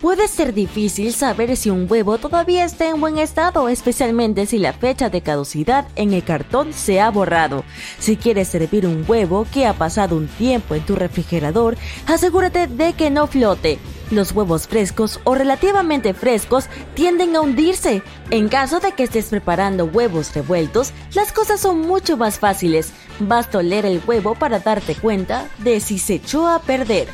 Puede 0.00 0.28
ser 0.28 0.54
difícil 0.54 1.12
saber 1.12 1.56
si 1.56 1.70
un 1.70 1.90
huevo 1.90 2.18
todavía 2.18 2.64
está 2.64 2.88
en 2.88 3.00
buen 3.00 3.18
estado, 3.18 3.68
especialmente 3.68 4.46
si 4.46 4.58
la 4.58 4.72
fecha 4.72 5.08
de 5.08 5.20
caducidad 5.20 5.88
en 5.96 6.12
el 6.12 6.22
cartón 6.22 6.72
se 6.72 7.00
ha 7.00 7.10
borrado. 7.10 7.64
Si 7.98 8.16
quieres 8.16 8.46
servir 8.46 8.86
un 8.86 9.04
huevo 9.08 9.46
que 9.52 9.66
ha 9.66 9.72
pasado 9.72 10.16
un 10.16 10.28
tiempo 10.28 10.76
en 10.76 10.86
tu 10.86 10.94
refrigerador, 10.94 11.76
asegúrate 12.06 12.68
de 12.68 12.92
que 12.92 13.10
no 13.10 13.26
flote. 13.26 13.80
Los 14.12 14.30
huevos 14.30 14.68
frescos 14.68 15.18
o 15.24 15.34
relativamente 15.34 16.14
frescos 16.14 16.68
tienden 16.94 17.34
a 17.34 17.40
hundirse. 17.40 18.02
En 18.30 18.48
caso 18.48 18.78
de 18.78 18.92
que 18.92 19.02
estés 19.02 19.30
preparando 19.30 19.86
huevos 19.86 20.32
revueltos, 20.34 20.92
las 21.14 21.32
cosas 21.32 21.58
son 21.58 21.80
mucho 21.80 22.16
más 22.16 22.38
fáciles. 22.38 22.92
Basta 23.18 23.58
oler 23.58 23.84
el 23.86 24.00
huevo 24.06 24.36
para 24.36 24.60
darte 24.60 24.94
cuenta 24.94 25.48
de 25.58 25.80
si 25.80 25.98
se 25.98 26.14
echó 26.14 26.46
a 26.46 26.60
perder. 26.60 27.08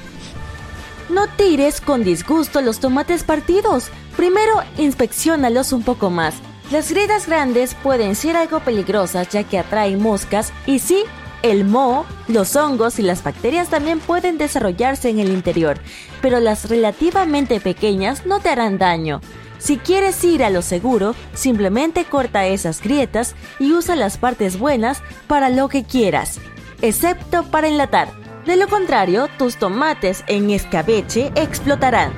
No 1.13 1.27
tires 1.27 1.83
con 1.83 2.05
disgusto 2.05 2.63
los 2.63 2.81
tomates 2.81 3.23
partidos. 3.23 3.91
Primero, 4.17 4.55
inspeccionalos 4.79 5.75
un 5.75 5.83
poco 5.83 6.09
más. 6.09 6.35
Las 6.71 6.91
grietas 6.91 7.27
grandes 7.27 7.75
pueden 7.75 8.15
ser 8.15 8.35
algo 8.35 8.61
peligrosas 8.61 9.29
ya 9.29 9.45
que 9.45 9.59
atraen 9.59 10.01
moscas 10.01 10.55
y 10.65 10.79
sí, 10.79 11.05
el 11.43 11.67
moho, 11.67 12.07
los 12.29 12.57
hongos 12.57 12.99
y 12.99 13.03
las 13.03 13.23
bacterias 13.23 13.69
también 13.69 14.01
pueden 14.01 14.39
desarrollarse 14.39 15.11
en 15.11 15.19
el 15.19 15.29
interior, 15.29 15.79
pero 16.23 16.41
las 16.41 16.71
relativamente 16.71 17.61
pequeñas 17.61 18.25
no 18.25 18.41
te 18.41 18.49
harán 18.49 18.79
daño. 18.79 19.21
Si 19.59 19.77
quieres 19.77 20.25
ir 20.25 20.43
a 20.43 20.49
lo 20.49 20.63
seguro, 20.63 21.15
simplemente 21.35 22.07
corta 22.07 22.47
esas 22.47 22.81
grietas 22.81 23.35
y 23.59 23.75
usa 23.75 23.97
las 23.97 24.17
partes 24.17 24.59
buenas 24.59 25.03
para 25.27 25.51
lo 25.51 25.69
que 25.69 25.85
quieras, 25.85 26.41
excepto 26.81 27.45
para 27.45 27.69
enlatar. 27.69 28.32
De 28.47 28.57
lo 28.57 28.67
contrario, 28.67 29.29
tus 29.39 29.57
tomates 29.57 30.25
en 30.27 30.51
escabeche 30.51 31.31
explotarán. 31.37 32.13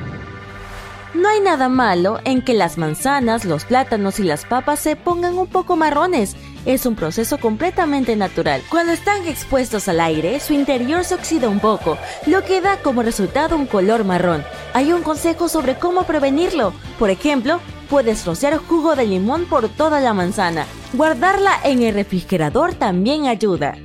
No 1.13 1.29
hay 1.29 1.41
nada 1.41 1.69
malo 1.69 2.19
en 2.25 2.41
que 2.43 2.55
las 2.55 2.79
manzanas, 2.79 3.45
los 3.45 3.67
plátanos 3.67 4.19
y 4.19 4.23
las 4.23 4.47
papas 4.47 4.81
se 4.81 4.97
pongan 4.97 5.37
un 5.37 5.47
poco 5.47 5.77
marrones. 5.77 6.35
Es 6.65 6.87
un 6.87 6.97
proceso 6.97 7.39
completamente 7.39 8.17
natural. 8.17 8.63
Cuando 8.71 8.95
están 8.95 9.29
expuestos 9.29 9.87
al 9.87 10.01
aire, 10.01 10.41
su 10.41 10.55
interior 10.55 11.05
se 11.05 11.15
oxida 11.15 11.49
un 11.51 11.61
poco, 11.61 11.99
lo 12.27 12.43
que 12.43 12.63
da 12.63 12.79
como 12.79 13.03
resultado 13.03 13.55
un 13.55 13.67
color 13.67 14.05
marrón. 14.05 14.43
Hay 14.73 14.93
un 14.93 15.03
consejo 15.03 15.49
sobre 15.49 15.75
cómo 15.75 16.05
prevenirlo. 16.05 16.73
Por 16.99 17.11
ejemplo, 17.11 17.61
puedes 17.91 18.25
rociar 18.25 18.57
jugo 18.57 18.97
de 18.97 19.07
limón 19.07 19.45
por 19.45 19.69
toda 19.69 20.01
la 20.01 20.15
manzana. 20.15 20.65
Guardarla 20.95 21.61
en 21.65 21.83
el 21.83 21.95
refrigerador 21.95 22.75
también 22.75 23.27
ayuda. 23.27 23.77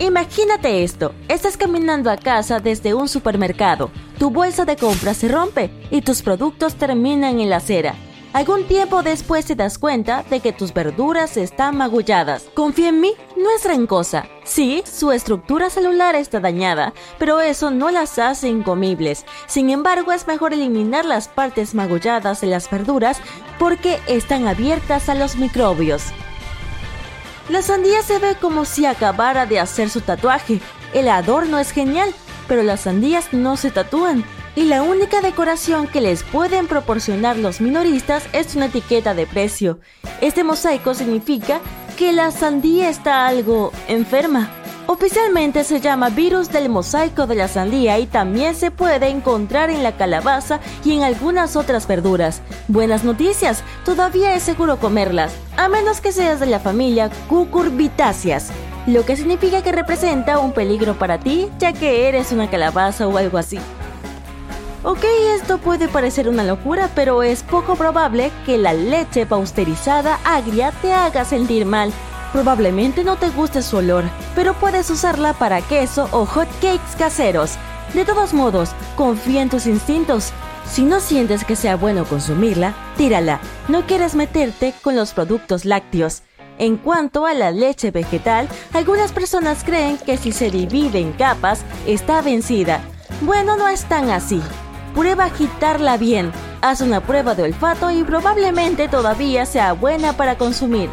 Imagínate 0.00 0.84
esto, 0.84 1.12
estás 1.26 1.56
caminando 1.56 2.08
a 2.08 2.16
casa 2.16 2.60
desde 2.60 2.94
un 2.94 3.08
supermercado, 3.08 3.90
tu 4.16 4.30
bolsa 4.30 4.64
de 4.64 4.76
compra 4.76 5.12
se 5.12 5.26
rompe 5.26 5.70
y 5.90 6.02
tus 6.02 6.22
productos 6.22 6.76
terminan 6.76 7.40
en 7.40 7.50
la 7.50 7.56
acera. 7.56 7.96
Algún 8.32 8.64
tiempo 8.64 9.02
después 9.02 9.46
te 9.46 9.56
das 9.56 9.76
cuenta 9.76 10.22
de 10.30 10.38
que 10.38 10.52
tus 10.52 10.72
verduras 10.72 11.36
están 11.36 11.76
magulladas. 11.76 12.44
Confía 12.54 12.90
en 12.90 13.00
mí, 13.00 13.14
no 13.36 13.50
es 13.50 13.64
rencosa. 13.64 14.26
Sí, 14.44 14.84
su 14.86 15.10
estructura 15.10 15.68
celular 15.68 16.14
está 16.14 16.38
dañada, 16.38 16.92
pero 17.18 17.40
eso 17.40 17.72
no 17.72 17.90
las 17.90 18.20
hace 18.20 18.48
incomibles. 18.48 19.24
Sin 19.48 19.70
embargo, 19.70 20.12
es 20.12 20.28
mejor 20.28 20.52
eliminar 20.52 21.06
las 21.06 21.26
partes 21.26 21.74
magulladas 21.74 22.40
de 22.40 22.48
las 22.48 22.70
verduras 22.70 23.20
porque 23.58 23.98
están 24.06 24.46
abiertas 24.46 25.08
a 25.08 25.14
los 25.14 25.34
microbios. 25.36 26.04
La 27.48 27.62
sandía 27.62 28.02
se 28.02 28.18
ve 28.18 28.36
como 28.38 28.66
si 28.66 28.84
acabara 28.84 29.46
de 29.46 29.58
hacer 29.58 29.88
su 29.88 30.02
tatuaje. 30.02 30.60
El 30.92 31.08
adorno 31.08 31.58
es 31.58 31.70
genial, 31.70 32.12
pero 32.46 32.62
las 32.62 32.80
sandías 32.80 33.32
no 33.32 33.56
se 33.56 33.70
tatúan. 33.70 34.22
Y 34.54 34.64
la 34.64 34.82
única 34.82 35.22
decoración 35.22 35.86
que 35.86 36.02
les 36.02 36.22
pueden 36.24 36.66
proporcionar 36.66 37.38
los 37.38 37.62
minoristas 37.62 38.24
es 38.34 38.54
una 38.54 38.66
etiqueta 38.66 39.14
de 39.14 39.26
precio. 39.26 39.78
Este 40.20 40.44
mosaico 40.44 40.92
significa 40.92 41.60
que 41.96 42.12
la 42.12 42.32
sandía 42.32 42.90
está 42.90 43.26
algo 43.26 43.72
enferma. 43.86 44.50
Oficialmente 44.90 45.64
se 45.64 45.82
llama 45.82 46.08
virus 46.08 46.50
del 46.50 46.70
mosaico 46.70 47.26
de 47.26 47.34
la 47.34 47.46
sandía 47.46 47.98
y 47.98 48.06
también 48.06 48.54
se 48.54 48.70
puede 48.70 49.08
encontrar 49.08 49.68
en 49.68 49.82
la 49.82 49.98
calabaza 49.98 50.60
y 50.82 50.96
en 50.96 51.02
algunas 51.02 51.56
otras 51.56 51.86
verduras. 51.86 52.40
Buenas 52.68 53.04
noticias, 53.04 53.62
todavía 53.84 54.34
es 54.34 54.44
seguro 54.44 54.78
comerlas, 54.78 55.34
a 55.58 55.68
menos 55.68 56.00
que 56.00 56.10
seas 56.10 56.40
de 56.40 56.46
la 56.46 56.58
familia 56.58 57.10
Cucurbitáceas, 57.28 58.48
lo 58.86 59.04
que 59.04 59.16
significa 59.16 59.62
que 59.62 59.72
representa 59.72 60.38
un 60.38 60.52
peligro 60.52 60.98
para 60.98 61.20
ti 61.20 61.50
ya 61.58 61.74
que 61.74 62.08
eres 62.08 62.32
una 62.32 62.48
calabaza 62.48 63.06
o 63.06 63.18
algo 63.18 63.36
así. 63.36 63.58
Ok, 64.84 65.04
esto 65.34 65.58
puede 65.58 65.88
parecer 65.88 66.30
una 66.30 66.44
locura, 66.44 66.88
pero 66.94 67.22
es 67.22 67.42
poco 67.42 67.74
probable 67.76 68.30
que 68.46 68.56
la 68.56 68.72
leche 68.72 69.26
pausterizada 69.26 70.18
agria 70.24 70.72
te 70.80 70.94
haga 70.94 71.26
sentir 71.26 71.66
mal 71.66 71.92
Probablemente 72.32 73.04
no 73.04 73.16
te 73.16 73.30
guste 73.30 73.62
su 73.62 73.78
olor, 73.78 74.04
pero 74.34 74.54
puedes 74.54 74.90
usarla 74.90 75.32
para 75.32 75.62
queso 75.62 76.08
o 76.12 76.26
hot 76.26 76.48
cakes 76.60 76.96
caseros. 76.98 77.56
De 77.94 78.04
todos 78.04 78.34
modos, 78.34 78.70
confía 78.96 79.40
en 79.40 79.48
tus 79.48 79.66
instintos. 79.66 80.32
Si 80.70 80.82
no 80.82 81.00
sientes 81.00 81.44
que 81.44 81.56
sea 81.56 81.76
bueno 81.76 82.04
consumirla, 82.04 82.74
tírala. 82.98 83.40
No 83.68 83.86
quieres 83.86 84.14
meterte 84.14 84.74
con 84.82 84.94
los 84.94 85.14
productos 85.14 85.64
lácteos. 85.64 86.22
En 86.58 86.76
cuanto 86.76 87.24
a 87.24 87.32
la 87.32 87.50
leche 87.50 87.90
vegetal, 87.90 88.48
algunas 88.74 89.12
personas 89.12 89.64
creen 89.64 89.96
que 89.96 90.16
si 90.18 90.32
se 90.32 90.50
divide 90.50 90.98
en 90.98 91.12
capas, 91.12 91.62
está 91.86 92.20
vencida. 92.20 92.80
Bueno, 93.22 93.56
no 93.56 93.68
es 93.68 93.84
tan 93.84 94.10
así. 94.10 94.42
Prueba 94.94 95.26
agitarla 95.26 95.96
bien. 95.96 96.32
Haz 96.60 96.80
una 96.80 97.00
prueba 97.00 97.34
de 97.34 97.44
olfato 97.44 97.90
y 97.90 98.02
probablemente 98.02 98.88
todavía 98.88 99.46
sea 99.46 99.72
buena 99.72 100.12
para 100.14 100.36
consumir. 100.36 100.90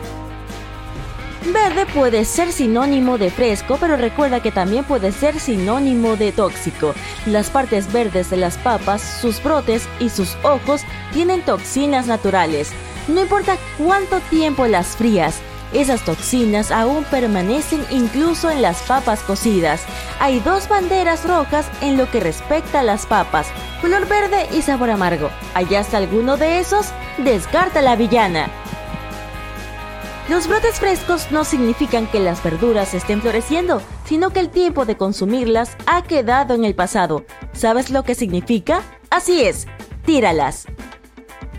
Verde 1.53 1.85
puede 1.85 2.25
ser 2.25 2.51
sinónimo 2.51 3.19
de 3.19 3.29
fresco, 3.29 3.78
pero 3.79 3.97
recuerda 3.97 4.41
que 4.41 4.51
también 4.51 4.83
puede 4.83 5.11
ser 5.11 5.39
sinónimo 5.39 6.16
de 6.16 6.31
tóxico. 6.31 6.95
Las 7.28 7.51
partes 7.51 7.91
verdes 7.94 8.31
de 8.31 8.38
las 8.38 8.57
papas, 8.57 9.01
sus 9.22 9.41
brotes 9.44 9.88
y 10.00 10.09
sus 10.09 10.35
ojos 10.44 10.81
tienen 11.13 11.44
toxinas 11.44 12.07
naturales. 12.07 12.72
No 13.07 13.22
importa 13.22 13.57
cuánto 13.78 14.19
tiempo 14.22 14.66
las 14.66 14.95
frías, 14.95 15.39
esas 15.72 16.03
toxinas 16.03 16.72
aún 16.72 17.03
permanecen 17.03 17.85
incluso 17.91 18.50
en 18.50 18.62
las 18.62 18.81
papas 18.83 19.19
cocidas. 19.22 19.83
Hay 20.19 20.39
dos 20.39 20.67
banderas 20.67 21.25
rojas 21.25 21.67
en 21.81 21.97
lo 21.97 22.09
que 22.09 22.22
respecta 22.22 22.79
a 22.79 22.83
las 22.83 23.06
papas, 23.06 23.47
color 23.81 24.07
verde 24.07 24.47
y 24.51 24.62
sabor 24.62 24.89
amargo. 24.89 25.29
¿Hallaste 25.53 25.97
alguno 25.97 26.38
de 26.38 26.59
esos? 26.59 26.88
Descarta 27.17 27.81
la 27.81 27.95
villana. 27.95 28.50
Los 30.28 30.47
brotes 30.47 30.80
frescos 30.80 31.31
no 31.31 31.44
significan 31.44 32.08
que 32.08 32.19
las 32.19 32.44
verduras 32.44 32.96
estén 32.96 33.22
floreciendo, 33.22 33.80
sino 34.06 34.31
que 34.31 34.40
el 34.40 34.50
tiempo 34.50 34.86
de 34.86 34.97
consumirlas 34.97 35.78
ha 35.86 36.02
quedado 36.02 36.56
en 36.56 36.66
el 36.66 36.74
pasado. 36.74 37.25
¿Sabes 37.53 37.91
lo 37.91 38.02
que 38.02 38.16
significa? 38.16 38.81
Así 39.12 39.44
es, 39.44 39.68
tíralas. 40.04 40.66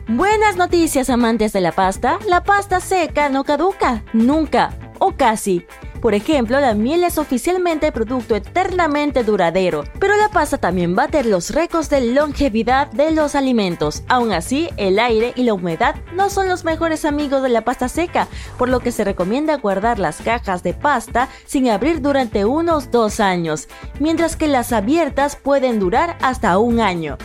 Buenas 0.08 0.56
noticias 0.56 1.10
amantes 1.10 1.52
de 1.52 1.60
la 1.60 1.70
pasta, 1.70 2.18
la 2.28 2.42
pasta 2.42 2.80
seca 2.80 3.28
no 3.28 3.44
caduca, 3.44 4.04
nunca, 4.12 4.76
o 4.98 5.12
casi. 5.12 5.64
Por 6.00 6.14
ejemplo, 6.14 6.60
la 6.60 6.74
miel 6.74 7.04
es 7.04 7.18
oficialmente 7.18 7.90
producto 7.92 8.36
eternamente 8.36 9.24
duradero, 9.24 9.84
pero 9.98 10.16
la 10.16 10.28
pasta 10.28 10.58
también 10.58 10.94
bate 10.94 11.24
los 11.24 11.50
récords 11.50 11.90
de 11.90 12.00
longevidad 12.12 12.90
de 12.92 13.10
los 13.10 13.34
alimentos. 13.34 14.02
Aún 14.08 14.32
así, 14.32 14.68
el 14.76 14.98
aire 14.98 15.32
y 15.36 15.44
la 15.44 15.54
humedad 15.54 15.96
no 16.14 16.30
son 16.30 16.48
los 16.48 16.64
mejores 16.64 17.04
amigos 17.04 17.42
de 17.42 17.48
la 17.48 17.62
pasta 17.62 17.88
seca, 17.88 18.28
por 18.58 18.68
lo 18.68 18.80
que 18.80 18.92
se 18.92 19.04
recomienda 19.04 19.56
guardar 19.56 19.98
las 19.98 20.18
cajas 20.18 20.62
de 20.62 20.74
pasta 20.74 21.28
sin 21.46 21.68
abrir 21.68 22.00
durante 22.00 22.44
unos 22.44 22.90
dos 22.90 23.20
años, 23.20 23.68
mientras 23.98 24.36
que 24.36 24.48
las 24.48 24.72
abiertas 24.72 25.36
pueden 25.36 25.78
durar 25.78 26.16
hasta 26.20 26.58
un 26.58 26.80
año. 26.80 27.18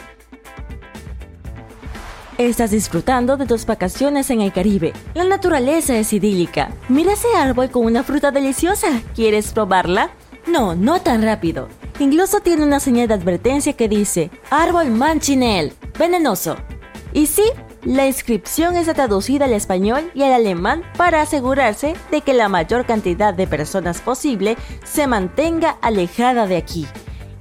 Estás 2.50 2.72
disfrutando 2.72 3.38
de 3.38 3.46
tus 3.46 3.68
vacaciones 3.68 4.32
en 4.32 4.42
el 4.42 4.52
Caribe. 4.52 4.94
La 5.14 5.24
naturaleza 5.24 5.96
es 5.96 6.12
idílica. 6.12 6.72
Mira 6.90 7.14
ese 7.14 7.28
árbol 7.38 7.70
con 7.70 7.86
una 7.86 8.02
fruta 8.02 8.32
deliciosa. 8.32 8.88
¿Quieres 9.14 9.52
probarla? 9.52 10.10
No, 10.48 10.74
no 10.74 11.00
tan 11.02 11.22
rápido. 11.22 11.68
Incluso 12.00 12.40
tiene 12.40 12.64
una 12.64 12.80
señal 12.80 13.08
de 13.08 13.14
advertencia 13.14 13.74
que 13.74 13.88
dice, 13.88 14.32
árbol 14.50 14.90
manchinel, 14.90 15.74
venenoso. 16.00 16.58
Y 17.14 17.28
sí, 17.28 17.44
la 17.84 18.08
inscripción 18.08 18.76
está 18.76 18.96
traducida 18.96 19.46
al 19.46 19.54
español 19.54 20.10
y 20.16 20.24
al 20.24 20.34
alemán 20.34 20.82
para 20.98 21.22
asegurarse 21.22 21.94
de 22.10 22.22
que 22.22 22.34
la 22.34 22.50
mayor 22.50 22.88
cantidad 22.88 23.36
de 23.36 23.46
personas 23.46 24.02
posible 24.02 24.58
se 24.84 25.06
mantenga 25.06 25.78
alejada 25.84 26.48
de 26.48 26.58
aquí. 26.58 26.88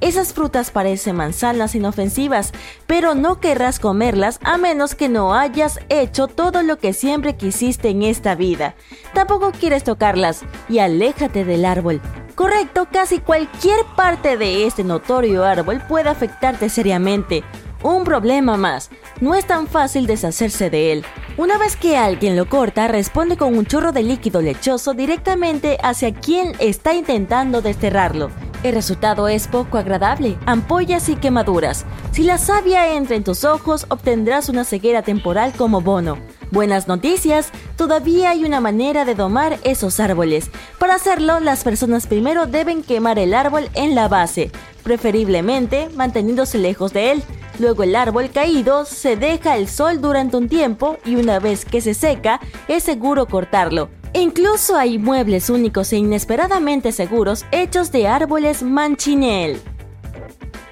Esas 0.00 0.32
frutas 0.32 0.70
parecen 0.70 1.16
manzanas 1.16 1.74
inofensivas, 1.74 2.52
pero 2.86 3.14
no 3.14 3.38
querrás 3.38 3.78
comerlas 3.78 4.40
a 4.42 4.56
menos 4.56 4.94
que 4.94 5.10
no 5.10 5.34
hayas 5.34 5.78
hecho 5.90 6.26
todo 6.26 6.62
lo 6.62 6.78
que 6.78 6.94
siempre 6.94 7.36
quisiste 7.36 7.90
en 7.90 8.02
esta 8.02 8.34
vida. 8.34 8.74
Tampoco 9.12 9.52
quieres 9.52 9.84
tocarlas 9.84 10.42
y 10.70 10.78
aléjate 10.78 11.44
del 11.44 11.66
árbol. 11.66 12.00
Correcto, 12.34 12.88
casi 12.90 13.18
cualquier 13.18 13.84
parte 13.94 14.38
de 14.38 14.66
este 14.66 14.84
notorio 14.84 15.44
árbol 15.44 15.82
puede 15.86 16.08
afectarte 16.08 16.70
seriamente. 16.70 17.44
Un 17.82 18.04
problema 18.04 18.56
más, 18.56 18.90
no 19.20 19.34
es 19.34 19.46
tan 19.46 19.66
fácil 19.66 20.06
deshacerse 20.06 20.70
de 20.70 20.92
él. 20.92 21.04
Una 21.36 21.58
vez 21.58 21.76
que 21.76 21.98
alguien 21.98 22.36
lo 22.36 22.48
corta, 22.48 22.88
responde 22.88 23.36
con 23.36 23.56
un 23.56 23.66
chorro 23.66 23.92
de 23.92 24.02
líquido 24.02 24.40
lechoso 24.40 24.94
directamente 24.94 25.76
hacia 25.82 26.14
quien 26.14 26.52
está 26.58 26.94
intentando 26.94 27.60
desterrarlo. 27.60 28.30
El 28.62 28.74
resultado 28.74 29.26
es 29.28 29.48
poco 29.48 29.78
agradable, 29.78 30.36
ampollas 30.44 31.08
y 31.08 31.16
quemaduras. 31.16 31.86
Si 32.12 32.24
la 32.24 32.36
savia 32.36 32.94
entra 32.94 33.16
en 33.16 33.24
tus 33.24 33.44
ojos, 33.44 33.86
obtendrás 33.88 34.50
una 34.50 34.64
ceguera 34.64 35.00
temporal 35.00 35.54
como 35.56 35.80
bono. 35.80 36.18
Buenas 36.50 36.86
noticias, 36.86 37.52
todavía 37.76 38.30
hay 38.30 38.44
una 38.44 38.60
manera 38.60 39.06
de 39.06 39.14
domar 39.14 39.58
esos 39.64 39.98
árboles. 39.98 40.50
Para 40.78 40.96
hacerlo, 40.96 41.40
las 41.40 41.64
personas 41.64 42.06
primero 42.06 42.46
deben 42.46 42.82
quemar 42.82 43.18
el 43.18 43.32
árbol 43.32 43.70
en 43.72 43.94
la 43.94 44.08
base, 44.08 44.50
preferiblemente 44.82 45.88
manteniéndose 45.94 46.58
lejos 46.58 46.92
de 46.92 47.12
él. 47.12 47.22
Luego 47.58 47.82
el 47.82 47.96
árbol 47.96 48.30
caído 48.30 48.84
se 48.84 49.16
deja 49.16 49.56
el 49.56 49.68
sol 49.68 50.02
durante 50.02 50.36
un 50.36 50.48
tiempo 50.48 50.98
y 51.06 51.16
una 51.16 51.38
vez 51.38 51.64
que 51.64 51.80
se 51.80 51.94
seca, 51.94 52.40
es 52.68 52.82
seguro 52.82 53.26
cortarlo. 53.26 53.88
Incluso 54.12 54.76
hay 54.76 54.98
muebles 54.98 55.50
únicos 55.50 55.92
e 55.92 55.98
inesperadamente 55.98 56.90
seguros 56.90 57.44
hechos 57.52 57.92
de 57.92 58.08
árboles 58.08 58.62
manchinel. 58.62 59.60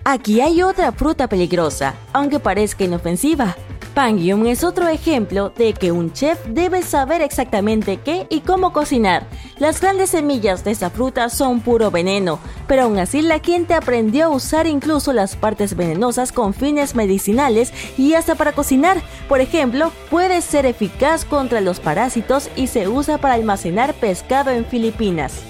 Aquí 0.04 0.40
hay 0.40 0.62
otra 0.62 0.90
fruta 0.90 1.28
peligrosa, 1.28 1.94
aunque 2.12 2.40
parezca 2.40 2.84
inofensiva. 2.84 3.56
Pangium 3.98 4.46
es 4.46 4.62
otro 4.62 4.86
ejemplo 4.86 5.50
de 5.56 5.72
que 5.72 5.90
un 5.90 6.12
chef 6.12 6.38
debe 6.46 6.82
saber 6.82 7.20
exactamente 7.20 7.96
qué 7.96 8.28
y 8.30 8.42
cómo 8.42 8.72
cocinar. 8.72 9.26
Las 9.58 9.80
grandes 9.80 10.10
semillas 10.10 10.62
de 10.62 10.70
esta 10.70 10.88
fruta 10.88 11.28
son 11.28 11.58
puro 11.58 11.90
veneno, 11.90 12.38
pero 12.68 12.82
aún 12.82 13.00
así 13.00 13.22
la 13.22 13.40
gente 13.40 13.74
aprendió 13.74 14.26
a 14.26 14.28
usar 14.28 14.68
incluso 14.68 15.12
las 15.12 15.34
partes 15.34 15.74
venenosas 15.74 16.30
con 16.30 16.54
fines 16.54 16.94
medicinales 16.94 17.72
y 17.98 18.14
hasta 18.14 18.36
para 18.36 18.52
cocinar. 18.52 19.02
Por 19.28 19.40
ejemplo, 19.40 19.90
puede 20.10 20.42
ser 20.42 20.64
eficaz 20.64 21.24
contra 21.24 21.60
los 21.60 21.80
parásitos 21.80 22.50
y 22.54 22.68
se 22.68 22.86
usa 22.86 23.18
para 23.18 23.34
almacenar 23.34 23.94
pescado 23.94 24.52
en 24.52 24.64
Filipinas. 24.64 25.42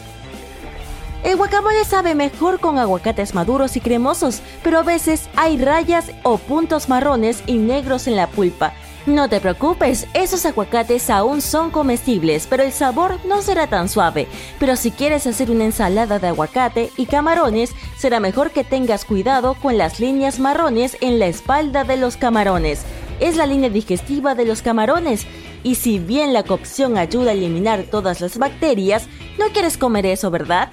El 1.25 1.37
guacamole 1.37 1.85
sabe 1.85 2.15
mejor 2.15 2.61
con 2.61 2.79
aguacates 2.79 3.35
maduros 3.35 3.77
y 3.77 3.81
cremosos, 3.81 4.41
pero 4.63 4.79
a 4.79 4.83
veces 4.83 5.29
hay 5.35 5.59
rayas 5.59 6.13
o 6.23 6.39
puntos 6.39 6.89
marrones 6.89 7.43
y 7.47 7.59
negros 7.59 8.07
en 8.07 8.17
la 8.17 8.29
pulpa. 8.29 8.73
No 9.05 9.29
te 9.29 9.41
preocupes, 9.41 10.07
esos 10.15 10.45
aguacates 10.47 11.11
aún 11.11 11.41
son 11.41 11.71
comestibles, 11.71 12.47
pero 12.47 12.63
el 12.63 12.73
sabor 12.73 13.19
no 13.27 13.43
será 13.43 13.67
tan 13.67 13.89
suave. 13.89 14.29
Pero 14.61 14.77
si 14.77 14.91
quieres 14.91 15.27
hacer 15.27 15.51
una 15.51 15.65
ensalada 15.65 16.19
de 16.19 16.29
aguacate 16.29 16.91
y 16.97 17.07
camarones, 17.07 17.73
será 17.97 18.21
mejor 18.21 18.51
que 18.51 18.65
tengas 18.65 19.05
cuidado 19.05 19.55
con 19.55 19.79
las 19.79 19.99
líneas 19.99 20.39
marrones 20.39 20.97
en 21.01 21.19
la 21.19 21.27
espalda 21.27 21.85
de 21.85 21.97
los 21.97 22.17
camarones. 22.17 22.83
Es 23.19 23.37
la 23.37 23.47
línea 23.47 23.71
digestiva 23.71 24.35
de 24.35 24.45
los 24.45 24.63
camarones. 24.63 25.27
Y 25.65 25.77
si 25.77 25.99
bien 25.99 26.33
la 26.33 26.45
cocción 26.45 26.99
ayuda 26.99 27.31
a 27.31 27.35
eliminar 27.35 27.85
todas 27.91 28.21
las 28.21 28.39
bacterias, 28.39 29.09
no 29.39 29.47
quieres 29.53 29.79
comer 29.79 30.07
eso, 30.07 30.31
¿verdad? 30.31 30.71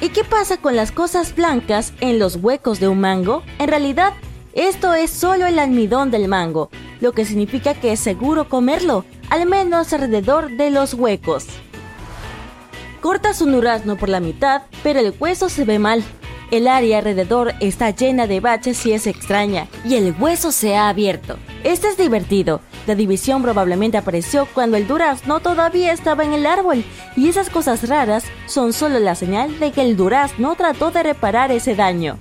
¿Y 0.00 0.10
qué 0.10 0.24
pasa 0.24 0.58
con 0.58 0.76
las 0.76 0.92
cosas 0.92 1.34
blancas 1.34 1.94
en 2.00 2.18
los 2.18 2.36
huecos 2.36 2.80
de 2.80 2.88
un 2.88 3.00
mango? 3.00 3.42
En 3.58 3.68
realidad, 3.68 4.12
esto 4.52 4.92
es 4.92 5.10
solo 5.10 5.46
el 5.46 5.58
almidón 5.58 6.10
del 6.10 6.28
mango, 6.28 6.68
lo 7.00 7.12
que 7.12 7.24
significa 7.24 7.74
que 7.74 7.92
es 7.92 8.00
seguro 8.00 8.48
comerlo, 8.48 9.06
al 9.30 9.46
menos 9.46 9.92
alrededor 9.92 10.50
de 10.50 10.70
los 10.70 10.92
huecos. 10.92 11.46
Cortas 13.00 13.40
un 13.40 13.52
durazno 13.52 13.96
por 13.96 14.10
la 14.10 14.20
mitad, 14.20 14.62
pero 14.82 15.00
el 15.00 15.14
hueso 15.18 15.48
se 15.48 15.64
ve 15.64 15.78
mal. 15.78 16.04
El 16.50 16.68
área 16.68 16.98
alrededor 16.98 17.54
está 17.60 17.90
llena 17.90 18.26
de 18.26 18.40
baches 18.40 18.84
y 18.84 18.92
es 18.92 19.06
extraña, 19.06 19.66
y 19.84 19.94
el 19.94 20.14
hueso 20.18 20.52
se 20.52 20.76
ha 20.76 20.88
abierto. 20.88 21.36
Este 21.64 21.88
es 21.88 21.96
divertido, 21.96 22.60
la 22.86 22.94
división 22.94 23.42
probablemente 23.42 23.98
apareció 23.98 24.46
cuando 24.46 24.76
el 24.76 24.86
durazno 24.86 25.40
todavía 25.40 25.92
estaba 25.92 26.24
en 26.24 26.32
el 26.32 26.46
árbol, 26.46 26.84
y 27.16 27.28
esas 27.28 27.50
cosas 27.50 27.88
raras 27.88 28.24
son 28.46 28.72
solo 28.72 28.98
la 28.98 29.14
señal 29.14 29.58
de 29.58 29.72
que 29.72 29.82
el 29.82 29.96
durazno 29.96 30.54
trató 30.54 30.90
de 30.90 31.02
reparar 31.02 31.50
ese 31.50 31.74
daño. 31.74 32.18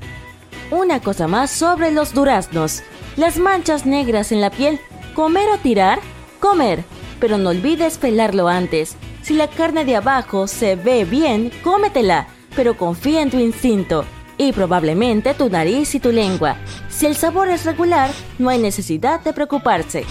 Una 0.72 1.00
cosa 1.00 1.28
más 1.28 1.52
sobre 1.52 1.92
los 1.92 2.14
duraznos. 2.14 2.82
Las 3.18 3.38
manchas 3.38 3.86
negras 3.86 4.32
en 4.32 4.42
la 4.42 4.50
piel. 4.50 4.80
¿Comer 5.14 5.50
o 5.50 5.58
tirar? 5.58 6.00
Comer, 6.40 6.84
pero 7.20 7.38
no 7.38 7.52
olvides 7.52 7.98
pelarlo 7.98 8.48
antes. 8.48 8.96
Si 9.22 9.36
la 9.36 9.48
carne 9.48 9.86
de 9.86 9.96
abajo 9.96 10.48
se 10.48 10.76
ve 10.76 11.06
bien, 11.06 11.52
cómetela, 11.64 12.28
pero 12.56 12.78
confía 12.78 13.22
en 13.22 13.30
tu 13.30 13.38
instinto 13.38 14.06
y 14.38 14.52
probablemente 14.52 15.34
tu 15.34 15.50
nariz 15.50 15.96
y 15.96 16.00
tu 16.00 16.12
lengua. 16.12 16.58
Si 16.90 17.06
el 17.06 17.16
sabor 17.16 17.50
es 17.50 17.66
regular, 17.66 18.10
no 18.38 18.50
hay 18.50 18.60
necesidad 18.60 19.22
de 19.22 19.34
preocuparse. 19.34 20.06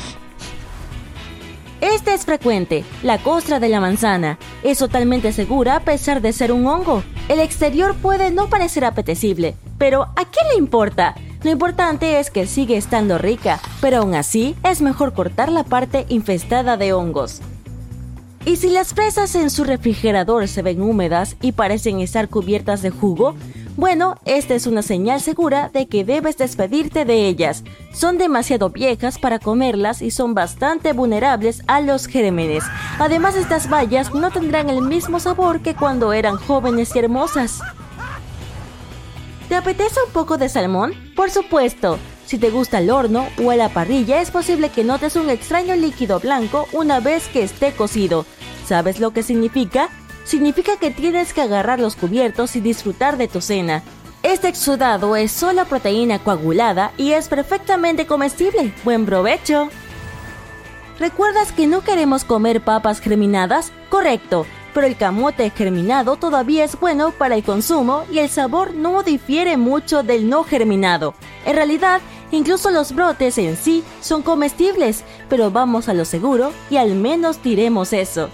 Este 1.92 2.14
es 2.14 2.25
frecuente, 2.25 2.82
la 3.02 3.19
costra 3.19 3.60
de 3.60 3.69
la 3.69 3.78
manzana. 3.78 4.38
Es 4.62 4.78
totalmente 4.78 5.32
segura 5.32 5.76
a 5.76 5.81
pesar 5.81 6.22
de 6.22 6.32
ser 6.32 6.50
un 6.50 6.66
hongo. 6.66 7.04
El 7.28 7.40
exterior 7.40 7.94
puede 7.94 8.31
no 8.31 8.48
parecer 8.48 8.86
apetecible, 8.86 9.54
pero 9.76 10.04
¿a 10.04 10.25
quién 10.25 10.48
le 10.50 10.56
importa? 10.56 11.14
Lo 11.42 11.50
importante 11.50 12.20
es 12.20 12.31
que 12.31 12.46
sigue 12.46 12.78
estando 12.78 13.19
rica, 13.19 13.60
pero 13.82 13.98
aún 13.98 14.14
así 14.14 14.56
es 14.64 14.81
mejor 14.81 15.12
cortar 15.12 15.52
la 15.52 15.62
parte 15.62 16.06
infestada 16.08 16.78
de 16.78 16.94
hongos. 16.94 17.42
Y 18.46 18.56
si 18.56 18.70
las 18.70 18.94
fresas 18.94 19.34
en 19.34 19.50
su 19.50 19.62
refrigerador 19.64 20.48
se 20.48 20.62
ven 20.62 20.81
húmedas 20.81 21.36
y 21.42 21.52
parecen 21.52 22.00
estar 22.00 22.31
cubiertas 22.31 22.81
de 22.81 22.88
jugo, 22.88 23.34
bueno, 23.76 24.17
esta 24.25 24.55
es 24.55 24.67
una 24.67 24.82
señal 24.82 25.21
segura 25.21 25.69
de 25.73 25.87
que 25.87 26.05
debes 26.05 26.37
despedirte 26.37 27.05
de 27.05 27.26
ellas. 27.26 27.65
Son 27.93 28.19
demasiado 28.19 28.71
viejas 28.71 29.19
para 29.19 29.38
comerlas 29.38 30.01
y 30.01 30.10
son 30.10 30.34
bastante 30.34 30.93
vulnerables 30.93 31.63
a 31.67 31.81
los 31.81 32.06
gérmenes. 32.06 32.65
Además, 32.98 33.34
estas 33.34 33.69
bayas 33.69 34.15
no 34.15 34.31
tendrán 34.31 34.70
el 34.70 34.82
mismo 34.82 35.19
sabor 35.19 35.60
que 35.60 35.75
cuando 35.75 36.13
eran 36.13 36.37
jóvenes 36.37 36.94
y 36.94 37.01
hermosas. 37.01 37.60
¿Te 39.48 39.56
apetece 39.56 40.01
un 40.06 40.13
poco 40.13 40.39
de 40.39 40.48
salmón? 40.48 40.94
Por 41.17 41.31
supuesto. 41.31 41.98
Si 42.27 42.39
te 42.39 42.51
gusta 42.51 42.79
el 42.79 42.91
horno 42.91 43.27
o 43.43 43.51
a 43.51 43.56
la 43.56 43.69
parrilla, 43.69 44.20
es 44.20 44.31
posible 44.31 44.70
que 44.70 44.84
notes 44.84 45.17
un 45.17 45.29
extraño 45.29 45.77
líquido 45.77 46.20
blanco 46.20 46.67
una 46.72 47.01
vez 47.01 47.29
que 47.29 47.43
esté 47.43 47.72
cocido. 47.72 48.25
¿Sabes 48.67 48.98
lo 48.98 49.10
que 49.10 49.22
significa? 49.22 49.91
Significa 50.24 50.76
que 50.76 50.90
tienes 50.90 51.32
que 51.32 51.43
agarrar 51.43 51.81
los 51.81 51.96
cubiertos 51.96 52.56
y 52.56 52.60
disfrutar 52.60 53.16
de 53.16 53.28
tu 53.28 53.40
cena. 53.40 53.82
Este 54.22 54.48
exudado 54.48 55.16
es 55.16 55.32
solo 55.32 55.66
proteína 55.66 56.19
coagulada 56.19 56.93
y 56.96 57.12
es 57.12 57.28
perfectamente 57.28 58.06
comestible. 58.06 58.72
¡Buen 58.82 59.04
provecho! 59.04 59.69
¿Recuerdas 60.98 61.52
que 61.52 61.66
no 61.66 61.82
queremos 61.82 62.24
comer 62.24 62.62
papas 62.62 63.00
germinadas? 63.00 63.72
Correcto, 63.90 64.46
pero 64.72 64.86
el 64.86 64.96
camote 64.96 65.50
germinado 65.50 66.16
todavía 66.16 66.64
es 66.64 66.78
bueno 66.78 67.10
para 67.10 67.34
el 67.34 67.43
consumo 67.43 68.04
y 68.10 68.19
el 68.20 68.28
sabor 68.28 68.74
no 68.74 69.02
difiere 69.02 69.56
mucho 69.56 70.02
del 70.02 70.28
no 70.31 70.44
germinado. 70.44 71.14
En 71.44 71.56
realidad, 71.56 72.00
incluso 72.31 72.70
los 72.70 72.94
brotes 72.94 73.38
en 73.38 73.56
sí 73.56 73.84
son 74.00 74.22
comestibles, 74.22 75.04
pero 75.28 75.50
vamos 75.50 75.88
a 75.88 75.94
lo 75.94 76.04
seguro 76.04 76.52
y 76.70 76.76
al 76.76 76.94
menos 76.94 77.43
diremos 77.43 77.93
eso. 77.93 78.31